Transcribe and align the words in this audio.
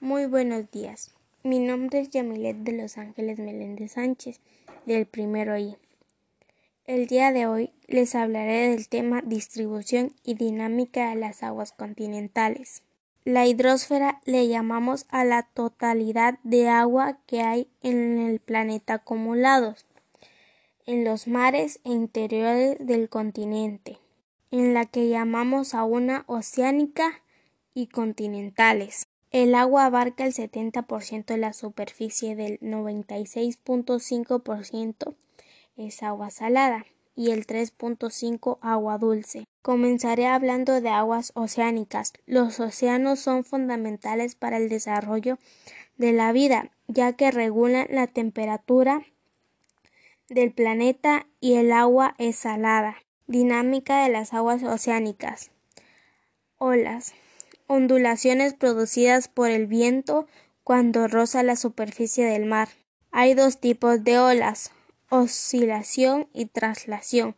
Muy 0.00 0.26
buenos 0.26 0.70
días. 0.70 1.12
Mi 1.42 1.58
nombre 1.58 2.00
es 2.00 2.10
Yamilet 2.10 2.56
de 2.58 2.72
Los 2.72 2.98
Ángeles 2.98 3.38
Meléndez 3.38 3.92
Sánchez, 3.92 4.40
del 4.84 5.06
primero 5.06 5.56
I. 5.56 5.76
El 6.86 7.06
día 7.06 7.32
de 7.32 7.46
hoy 7.46 7.70
les 7.86 8.14
hablaré 8.14 8.70
del 8.70 8.88
tema 8.88 9.22
distribución 9.24 10.12
y 10.24 10.34
dinámica 10.34 11.10
de 11.10 11.16
las 11.16 11.42
aguas 11.42 11.72
continentales. 11.72 12.82
La 13.24 13.46
hidrosfera 13.46 14.20
le 14.24 14.48
llamamos 14.48 15.06
a 15.08 15.24
la 15.24 15.44
totalidad 15.44 16.38
de 16.42 16.68
agua 16.68 17.18
que 17.26 17.42
hay 17.42 17.68
en 17.82 18.18
el 18.18 18.40
planeta 18.40 18.94
acumulados 18.94 19.86
en 20.86 21.04
los 21.04 21.28
mares 21.28 21.80
e 21.84 21.90
interiores 21.90 22.76
del 22.84 23.08
continente, 23.08 23.98
en 24.52 24.74
la 24.74 24.86
que 24.86 25.08
llamamos 25.08 25.74
a 25.74 25.82
una 25.82 26.22
oceánica 26.28 27.20
y 27.74 27.88
continentales. 27.88 29.08
El 29.32 29.56
agua 29.56 29.86
abarca 29.86 30.24
el 30.24 30.32
70% 30.32 31.24
de 31.24 31.38
la 31.38 31.52
superficie 31.52 32.36
del 32.36 32.60
96.5% 32.60 35.16
es 35.76 36.02
agua 36.02 36.30
salada 36.30 36.86
y 37.14 37.30
el 37.30 37.46
3.5 37.46 38.58
agua 38.60 38.98
dulce. 38.98 39.44
Comenzaré 39.62 40.26
hablando 40.26 40.80
de 40.80 40.88
aguas 40.88 41.32
oceánicas. 41.34 42.12
Los 42.26 42.58
océanos 42.60 43.20
son 43.20 43.44
fundamentales 43.44 44.34
para 44.34 44.56
el 44.56 44.68
desarrollo 44.68 45.38
de 45.96 46.12
la 46.12 46.32
vida, 46.32 46.70
ya 46.88 47.12
que 47.14 47.30
regulan 47.30 47.86
la 47.90 48.06
temperatura 48.06 49.04
del 50.28 50.52
planeta 50.52 51.26
y 51.40 51.54
el 51.54 51.72
agua 51.72 52.14
es 52.18 52.36
salada. 52.36 52.96
Dinámica 53.32 54.02
de 54.02 54.10
las 54.10 54.34
aguas 54.34 54.62
oceánicas. 54.62 55.50
Olas 56.58 57.14
ondulaciones 57.66 58.52
producidas 58.52 59.28
por 59.28 59.48
el 59.48 59.66
viento 59.66 60.26
cuando 60.64 61.08
roza 61.08 61.42
la 61.42 61.56
superficie 61.56 62.26
del 62.26 62.44
mar. 62.44 62.68
Hay 63.10 63.32
dos 63.32 63.58
tipos 63.58 64.04
de 64.04 64.18
olas, 64.18 64.70
oscilación 65.08 66.28
y 66.34 66.44
traslación. 66.44 67.34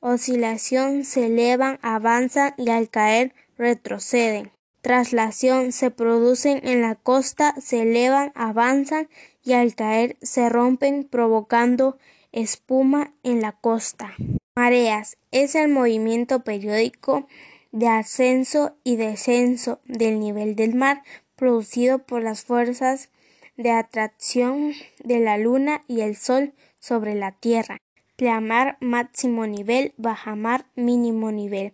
Oscilación 0.00 1.04
se 1.04 1.26
elevan, 1.26 1.78
avanzan 1.80 2.54
y 2.58 2.70
al 2.70 2.90
caer 2.90 3.32
retroceden. 3.56 4.50
Traslación 4.80 5.70
se 5.70 5.92
producen 5.92 6.60
en 6.66 6.82
la 6.82 6.96
costa, 6.96 7.54
se 7.60 7.82
elevan, 7.82 8.32
avanzan 8.34 9.08
y 9.44 9.52
al 9.52 9.76
caer 9.76 10.16
se 10.22 10.48
rompen 10.48 11.04
provocando 11.04 11.98
espuma 12.36 13.14
en 13.22 13.40
la 13.40 13.52
costa. 13.52 14.14
Mareas 14.54 15.16
es 15.32 15.54
el 15.54 15.68
movimiento 15.68 16.44
periódico 16.44 17.26
de 17.72 17.88
ascenso 17.88 18.76
y 18.84 18.96
descenso 18.96 19.80
del 19.86 20.20
nivel 20.20 20.54
del 20.54 20.74
mar 20.74 21.02
producido 21.34 21.98
por 21.98 22.22
las 22.22 22.42
fuerzas 22.42 23.08
de 23.56 23.70
atracción 23.70 24.74
de 25.02 25.18
la 25.18 25.38
Luna 25.38 25.80
y 25.88 26.02
el 26.02 26.14
Sol 26.14 26.52
sobre 26.78 27.14
la 27.14 27.32
Tierra. 27.32 27.78
Pleamar 28.16 28.76
máximo 28.80 29.46
nivel, 29.46 29.94
bajamar 29.96 30.66
mínimo 30.74 31.32
nivel. 31.32 31.72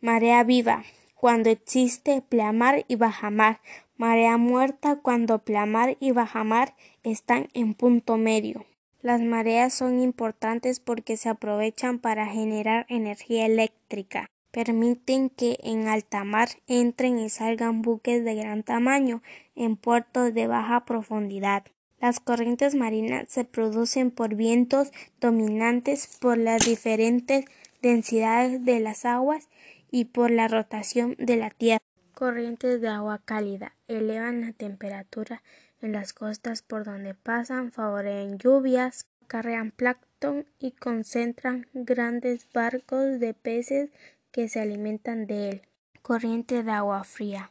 Marea 0.00 0.42
viva 0.44 0.82
cuando 1.14 1.50
existe 1.50 2.22
pleamar 2.22 2.86
y 2.88 2.96
bajamar. 2.96 3.60
Marea 3.98 4.38
muerta 4.38 4.96
cuando 4.96 5.40
pleamar 5.40 5.98
y 6.00 6.12
bajamar 6.12 6.74
están 7.02 7.48
en 7.52 7.74
punto 7.74 8.16
medio. 8.16 8.64
Las 9.02 9.20
mareas 9.20 9.72
son 9.74 10.00
importantes 10.00 10.80
porque 10.80 11.16
se 11.16 11.28
aprovechan 11.28 11.98
para 11.98 12.26
generar 12.26 12.86
energía 12.88 13.46
eléctrica 13.46 14.30
permiten 14.50 15.30
que 15.30 15.58
en 15.62 15.88
alta 15.88 16.24
mar 16.24 16.48
entren 16.66 17.18
y 17.18 17.28
salgan 17.30 17.82
buques 17.82 18.24
de 18.24 18.34
gran 18.34 18.62
tamaño 18.62 19.22
en 19.54 19.76
puertos 19.76 20.34
de 20.34 20.46
baja 20.46 20.84
profundidad. 20.84 21.64
Las 22.00 22.18
corrientes 22.18 22.74
marinas 22.74 23.28
se 23.28 23.44
producen 23.44 24.10
por 24.10 24.34
vientos 24.34 24.90
dominantes 25.20 26.16
por 26.20 26.38
las 26.38 26.64
diferentes 26.64 27.44
densidades 27.82 28.64
de 28.64 28.80
las 28.80 29.04
aguas 29.04 29.48
y 29.90 30.06
por 30.06 30.30
la 30.30 30.48
rotación 30.48 31.14
de 31.18 31.36
la 31.36 31.50
tierra. 31.50 31.84
Corrientes 32.14 32.80
de 32.80 32.88
agua 32.88 33.20
cálida 33.24 33.76
elevan 33.86 34.40
la 34.40 34.52
temperatura 34.52 35.42
en 35.80 35.92
las 35.92 36.12
costas 36.12 36.62
por 36.62 36.84
donde 36.84 37.14
pasan, 37.14 37.72
favorecen 37.72 38.38
lluvias, 38.38 39.06
acarrean 39.22 39.70
plancton 39.70 40.46
y 40.58 40.72
concentran 40.72 41.66
grandes 41.72 42.48
barcos 42.52 43.20
de 43.20 43.34
peces 43.34 43.90
que 44.32 44.48
se 44.48 44.60
alimentan 44.60 45.26
de 45.26 45.48
él. 45.48 45.62
Corriente 46.02 46.62
de 46.62 46.70
agua 46.70 47.04
fría. 47.04 47.50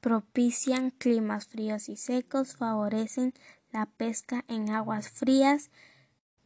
Propician 0.00 0.90
climas 0.90 1.46
fríos 1.46 1.88
y 1.88 1.96
secos, 1.96 2.56
favorecen 2.56 3.34
la 3.72 3.86
pesca 3.86 4.44
en 4.48 4.70
aguas 4.70 5.08
frías, 5.08 5.70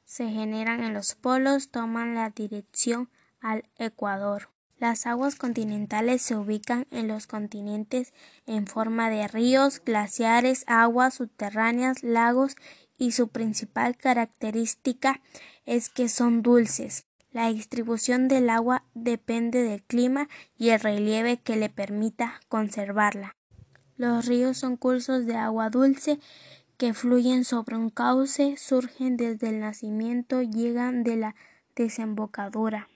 se 0.05 0.29
generan 0.29 0.83
en 0.83 0.95
los 0.95 1.15
polos, 1.15 1.71
toman 1.71 2.15
la 2.15 2.31
dirección 2.31 3.11
al 3.41 3.65
Ecuador. 3.77 4.49
Las 4.81 5.07
aguas 5.07 5.35
continentales 5.35 6.23
se 6.23 6.35
ubican 6.35 6.87
en 6.91 7.07
los 7.07 7.27
continentes 7.27 8.15
en 8.47 8.67
forma 8.67 9.11
de 9.11 9.29
ríos, 9.29 9.83
glaciares, 9.85 10.65
aguas 10.67 11.13
subterráneas, 11.13 12.03
lagos 12.03 12.57
y 12.97 13.13
su 13.13 13.29
principal 13.29 13.99
característica 13.99 15.21
es 15.67 15.91
que 15.91 16.09
son 16.09 16.41
dulces. 16.41 17.05
La 17.31 17.53
distribución 17.53 18.27
del 18.27 18.49
agua 18.49 18.85
depende 18.95 19.63
del 19.63 19.83
clima 19.83 20.31
y 20.57 20.71
el 20.71 20.81
relieve 20.81 21.37
que 21.37 21.57
le 21.57 21.69
permita 21.69 22.41
conservarla. 22.49 23.37
Los 23.99 24.25
ríos 24.25 24.57
son 24.57 24.79
cursos 24.79 25.27
de 25.27 25.37
agua 25.37 25.69
dulce 25.69 26.21
que 26.79 26.95
fluyen 26.95 27.45
sobre 27.45 27.77
un 27.77 27.91
cauce, 27.91 28.57
surgen 28.57 29.19
desde 29.19 29.51
el 29.51 29.61
nacimiento, 29.61 30.41
llegan 30.41 31.05
de 31.05 31.17
la 31.17 31.35
desembocadura. 31.77 32.89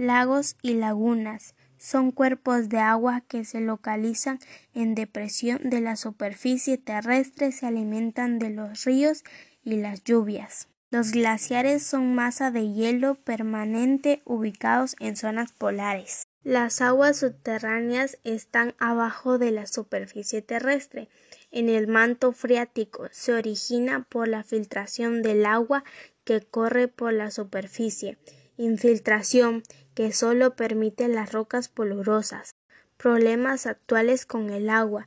Lagos 0.00 0.56
y 0.62 0.72
lagunas 0.72 1.54
son 1.76 2.10
cuerpos 2.10 2.70
de 2.70 2.78
agua 2.78 3.20
que 3.28 3.44
se 3.44 3.60
localizan 3.60 4.38
en 4.72 4.94
depresión 4.94 5.68
de 5.68 5.82
la 5.82 5.94
superficie 5.94 6.78
terrestre, 6.78 7.52
se 7.52 7.66
alimentan 7.66 8.38
de 8.38 8.48
los 8.48 8.84
ríos 8.84 9.24
y 9.62 9.76
las 9.76 10.02
lluvias. 10.02 10.68
Los 10.90 11.12
glaciares 11.12 11.82
son 11.82 12.14
masa 12.14 12.50
de 12.50 12.72
hielo 12.72 13.16
permanente 13.16 14.22
ubicados 14.24 14.96
en 15.00 15.16
zonas 15.16 15.52
polares. 15.52 16.28
Las 16.42 16.80
aguas 16.80 17.18
subterráneas 17.18 18.16
están 18.24 18.74
abajo 18.78 19.36
de 19.36 19.50
la 19.50 19.66
superficie 19.66 20.40
terrestre. 20.40 21.10
En 21.50 21.68
el 21.68 21.88
manto 21.88 22.32
freático 22.32 23.06
se 23.12 23.34
origina 23.34 24.06
por 24.08 24.28
la 24.28 24.44
filtración 24.44 25.20
del 25.20 25.44
agua 25.44 25.84
que 26.24 26.40
corre 26.40 26.88
por 26.88 27.12
la 27.12 27.30
superficie, 27.30 28.16
infiltración 28.56 29.62
que 30.00 30.12
solo 30.12 30.56
permite 30.56 31.08
las 31.08 31.30
rocas 31.30 31.68
polurosas. 31.68 32.52
Problemas 32.96 33.66
actuales 33.66 34.24
con 34.24 34.48
el 34.48 34.70
agua, 34.70 35.06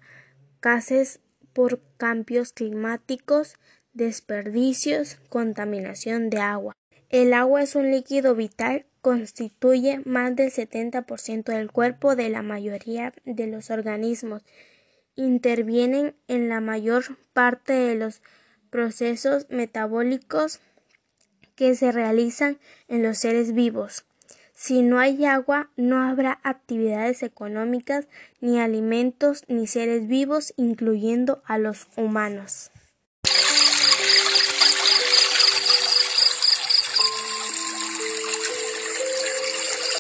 cases 0.60 1.20
por 1.52 1.82
cambios 1.98 2.54
climáticos, 2.54 3.56
desperdicios, 3.94 5.18
contaminación 5.30 6.30
de 6.30 6.38
agua. 6.38 6.74
El 7.10 7.34
agua 7.34 7.64
es 7.64 7.74
un 7.74 7.90
líquido 7.90 8.36
vital, 8.36 8.86
constituye 9.02 10.00
más 10.06 10.36
del 10.36 10.52
70% 10.52 11.46
del 11.46 11.72
cuerpo 11.72 12.16
de 12.16 12.30
la 12.30 12.44
mayoría 12.44 13.14
de 13.26 13.48
los 13.48 13.72
organismos. 13.72 14.44
Intervienen 15.16 16.14
en 16.28 16.50
la 16.50 16.62
mayor 16.62 17.18
parte 17.34 17.74
de 17.74 17.96
los 17.96 18.22
procesos 18.70 19.48
metabólicos 19.50 20.60
que 21.56 21.74
se 21.74 21.92
realizan 21.92 22.60
en 22.88 23.02
los 23.02 23.18
seres 23.18 23.54
vivos. 23.54 24.06
Si 24.66 24.82
no 24.82 24.98
hay 24.98 25.26
agua, 25.26 25.70
no 25.76 26.02
habrá 26.02 26.40
actividades 26.42 27.22
económicas, 27.22 28.08
ni 28.40 28.62
alimentos, 28.62 29.44
ni 29.50 29.68
seres 29.68 30.08
vivos, 30.08 30.54
incluyendo 30.56 31.44
a 31.46 31.58
los 31.58 31.88
humanos. 31.98 32.72